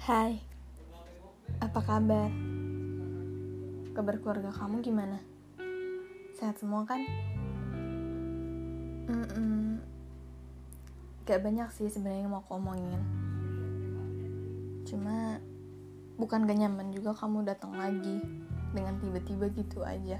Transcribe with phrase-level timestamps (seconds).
[0.00, 0.40] Hai,
[1.60, 2.32] apa kabar?
[3.92, 5.20] Kabar keluarga kamu gimana?
[6.40, 7.04] Sehat semua kan?
[9.12, 9.76] Mm-mm.
[11.28, 12.96] Gak banyak sih sebenarnya yang mau aku omongin.
[14.88, 15.36] Cuma
[16.16, 18.24] bukan gak nyaman juga kamu datang lagi
[18.72, 20.16] dengan tiba-tiba gitu aja.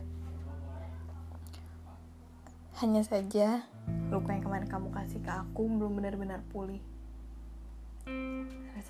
[2.84, 3.64] Hanya saja
[4.12, 6.84] luka yang kemarin kamu kasih ke aku belum benar-benar pulih.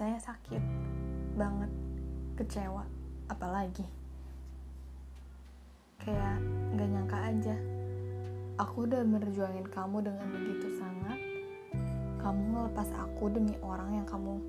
[0.00, 0.62] Rasanya sakit
[1.36, 1.68] banget,
[2.40, 2.88] kecewa,
[3.28, 3.84] apalagi.
[6.00, 6.40] Kayak
[6.72, 7.56] gak nyangka aja.
[8.64, 11.20] Aku udah merjuangin kamu dengan begitu sangat.
[12.16, 14.40] Kamu ngelepas aku demi orang yang kamu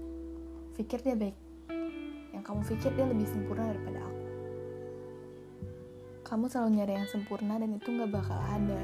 [0.79, 1.35] pikir dia baik.
[2.31, 4.23] Yang kamu pikir dia lebih sempurna daripada aku.
[6.31, 8.79] Kamu selalu nyari yang sempurna dan itu gak bakal ada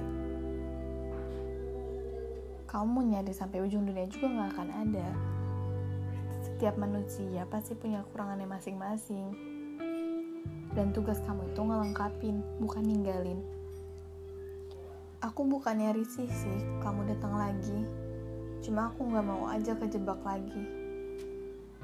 [2.68, 5.08] kamu nyari sampai ujung dunia juga gak akan ada.
[6.58, 9.30] Setiap manusia pasti punya kekurangannya masing-masing.
[10.74, 13.46] Dan tugas kamu itu ngelengkapin, bukan ninggalin.
[15.22, 17.86] Aku bukannya risih sih kamu datang lagi.
[18.66, 20.66] Cuma aku gak mau aja kejebak lagi.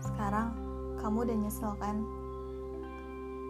[0.02, 0.58] Sekarang
[0.98, 2.02] kamu udah nyesel kan?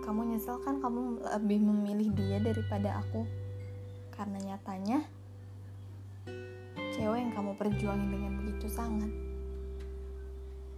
[0.03, 3.23] Kamu nyesel kan kamu lebih memilih dia daripada aku?
[4.11, 5.07] Karena nyatanya
[6.99, 9.32] cewek yang kamu perjuangin dengan begitu sangat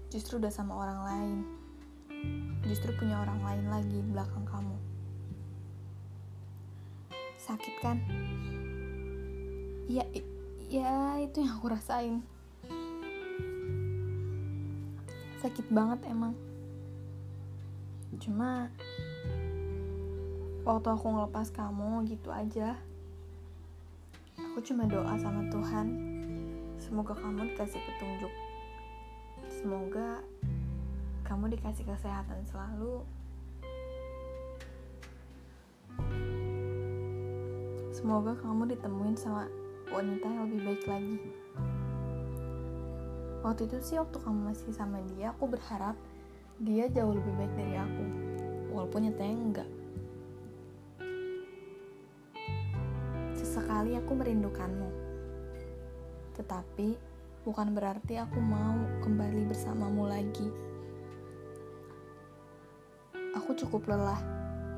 [0.10, 1.40] justru udah sama orang lain.
[2.66, 4.78] Justru punya orang lain lagi di belakang kamu.
[7.38, 7.98] Sakit kan?
[9.86, 10.02] Ya
[10.66, 12.26] ya itu yang aku rasain.
[15.46, 16.34] Sakit banget emang.
[18.18, 18.74] Cuma
[20.66, 22.74] waktu aku ngelepas kamu gitu aja
[24.56, 25.88] aku cuma doa sama Tuhan.
[26.80, 28.32] Semoga kamu dikasih petunjuk
[29.66, 30.22] semoga
[31.26, 33.02] kamu dikasih kesehatan selalu.
[37.90, 39.50] Semoga kamu ditemuin sama
[39.90, 41.18] wanita yang lebih baik lagi.
[43.42, 45.98] Waktu itu sih waktu kamu masih sama dia aku berharap
[46.62, 48.06] dia jauh lebih baik dari aku.
[48.70, 49.70] Walaupun nyatanya enggak.
[53.34, 54.94] Sesekali aku merindukanmu.
[56.38, 57.15] Tetapi
[57.46, 58.74] bukan berarti aku mau
[59.06, 60.50] kembali bersamamu lagi.
[63.38, 64.18] Aku cukup lelah,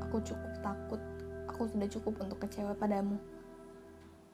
[0.04, 1.00] aku cukup takut,
[1.48, 3.16] aku sudah cukup untuk kecewa padamu.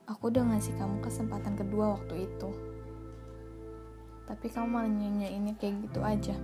[0.10, 2.50] Aku udah ngasih kamu kesempatan kedua waktu itu.
[4.26, 6.36] Tapi kamu malah nyanyiinnya kayak gitu aja.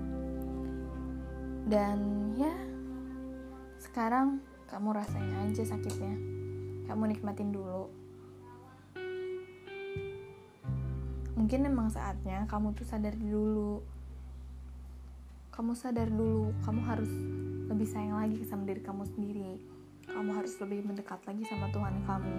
[1.65, 2.53] Dan ya,
[3.81, 6.13] sekarang kamu rasain aja sakitnya
[6.85, 7.89] kamu nikmatin dulu.
[11.39, 13.79] Mungkin emang saatnya kamu tuh sadar dulu.
[15.55, 17.07] Kamu sadar dulu, kamu harus
[17.71, 19.55] lebih sayang lagi sama diri kamu sendiri.
[20.03, 22.35] Kamu harus lebih mendekat lagi sama Tuhan kamu.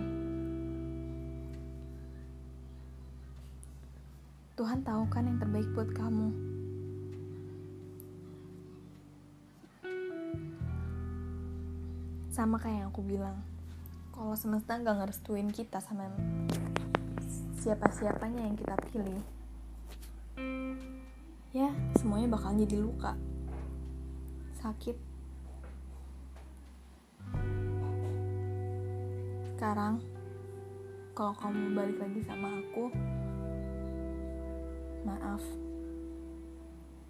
[4.60, 6.28] Tuhan tahu kan yang terbaik buat kamu.
[12.28, 13.40] Sama kayak yang aku bilang,
[14.12, 16.12] kalau semesta nggak ngerestuin kita sama
[17.60, 19.20] siapa-siapanya yang kita pilih.
[21.52, 21.68] Ya
[22.00, 23.12] semuanya bakal jadi luka.
[24.64, 24.96] Sakit.
[29.52, 30.00] Sekarang
[31.12, 32.84] kalau kamu balik lagi sama aku
[35.04, 35.44] maaf.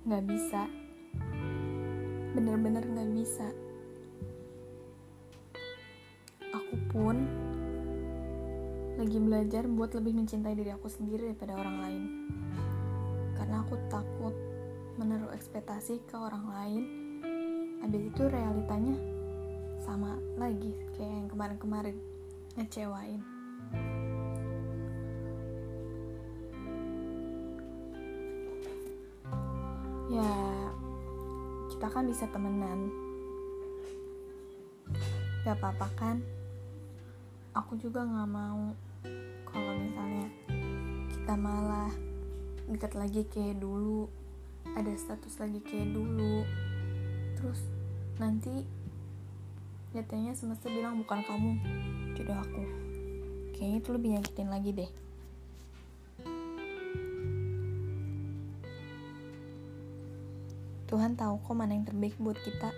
[0.03, 0.67] Nggak bisa.
[2.35, 3.47] Bener-bener nggak bisa.
[6.51, 7.40] Aku pun
[9.01, 12.03] lagi belajar buat lebih mencintai diri aku sendiri daripada orang lain.
[13.33, 14.37] Karena aku takut
[15.01, 16.83] menaruh ekspektasi ke orang lain.
[17.81, 19.01] Habis itu realitanya
[19.81, 21.97] sama lagi kayak yang kemarin-kemarin
[22.61, 23.25] ngecewain.
[30.13, 30.33] Ya,
[31.73, 32.93] kita kan bisa temenan.
[35.49, 36.21] Gak apa-apa kan?
[37.57, 38.77] Aku juga gak mau
[41.31, 41.95] kita malah
[42.67, 44.11] deket lagi kayak dulu,
[44.75, 46.43] ada status lagi kayak dulu,
[47.39, 47.71] terus
[48.19, 48.67] nanti
[49.95, 51.55] nyatanya semesta bilang bukan kamu
[52.19, 52.67] jodoh aku.
[53.55, 54.91] Kayaknya itu lebih nyakitin lagi deh.
[60.91, 62.75] Tuhan tahu kok mana yang terbaik buat kita.